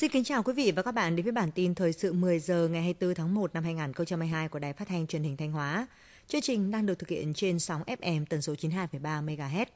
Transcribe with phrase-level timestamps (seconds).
[0.00, 2.38] Xin kính chào quý vị và các bạn đến với bản tin thời sự 10
[2.38, 5.86] giờ ngày 24 tháng 1 năm 2022 của Đài Phát thanh Truyền hình Thanh Hóa.
[6.28, 9.66] Chương trình đang được thực hiện trên sóng FM tần số 92,3 MHz.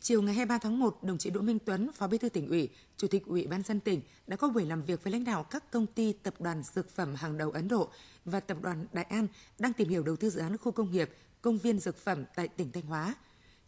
[0.00, 2.68] Chiều ngày 23 tháng 1, đồng chí Đỗ Minh Tuấn, Phó Bí thư tỉnh ủy,
[2.96, 5.70] Chủ tịch Ủy ban dân tỉnh đã có buổi làm việc với lãnh đạo các
[5.70, 7.88] công ty tập đoàn dược phẩm hàng đầu Ấn Độ
[8.24, 9.26] và tập đoàn Đại An
[9.58, 11.10] đang tìm hiểu đầu tư dự án khu công nghiệp,
[11.40, 13.14] công viên dược phẩm tại tỉnh Thanh Hóa.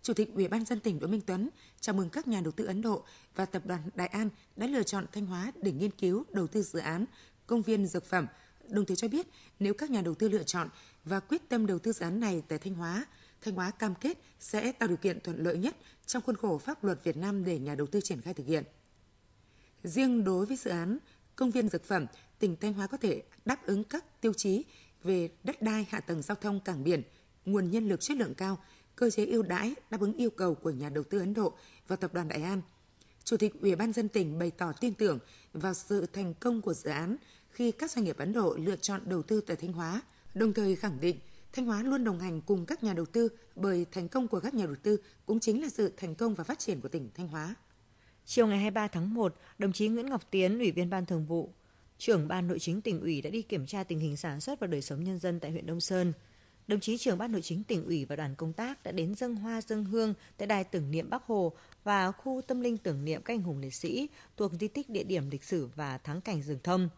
[0.06, 1.48] Chủ tịch Ủy ban dân tỉnh Đỗ Minh Tuấn
[1.80, 4.83] chào mừng các nhà đầu tư Ấn Độ và tập đoàn Đại An đã lựa
[4.83, 7.05] chọn Thanh Hóa để nghiên cứu đầu tư dự án
[7.47, 8.27] công viên dược phẩm.
[8.69, 9.27] Đồng thời cho biết
[9.59, 10.69] nếu các nhà đầu tư lựa chọn
[11.05, 13.06] và quyết tâm đầu tư dự án này tại Thanh Hóa,
[13.41, 16.84] Thanh Hóa cam kết sẽ tạo điều kiện thuận lợi nhất trong khuôn khổ pháp
[16.84, 18.64] luật Việt Nam để nhà đầu tư triển khai thực hiện.
[19.84, 20.98] Riêng đối với dự án
[21.36, 22.06] công viên dược phẩm,
[22.38, 24.64] tỉnh Thanh Hóa có thể đáp ứng các tiêu chí
[25.02, 27.02] về đất đai, hạ tầng giao thông, cảng biển,
[27.45, 28.58] nguồn nhân lực chất lượng cao,
[28.97, 31.52] cơ chế ưu đãi đáp ứng yêu cầu của nhà đầu tư Ấn Độ
[31.89, 32.61] và tập đoàn Đại An.
[33.25, 35.19] Chủ tịch Ủy ban dân tỉnh bày tỏ tin tưởng
[35.52, 37.17] vào sự thành công của dự án
[37.50, 40.02] khi các doanh nghiệp Ấn Độ lựa chọn đầu tư tại Thanh Hóa,
[40.34, 41.19] đồng thời khẳng định
[41.52, 44.55] Thanh Hóa luôn đồng hành cùng các nhà đầu tư bởi thành công của các
[44.55, 47.28] nhà đầu tư cũng chính là sự thành công và phát triển của tỉnh Thanh
[47.28, 47.55] Hóa.
[48.24, 51.52] Chiều ngày 23 tháng 1, đồng chí Nguyễn Ngọc Tiến, Ủy viên Ban Thường vụ,
[51.98, 54.67] trưởng Ban Nội chính tỉnh ủy đã đi kiểm tra tình hình sản xuất và
[54.67, 56.12] đời sống nhân dân tại huyện Đông Sơn.
[56.69, 59.36] Đồng chí trưởng Ban Nội chính tỉnh ủy và đoàn công tác đã đến dân
[59.36, 61.53] hoa dân hương tại đài tưởng niệm Bắc Hồ
[61.84, 65.05] và khu tâm linh tưởng niệm các anh hùng liệt sĩ thuộc di tích địa
[65.05, 66.89] điểm lịch sử và thắng cảnh rừng thông.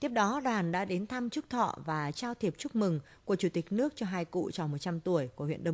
[0.00, 3.48] Tiếp đó, đoàn đã đến thăm chúc thọ và trao thiệp chúc mừng của Chủ
[3.52, 5.70] tịch nước cho hai cụ tròn 100 tuổi của huyện Đông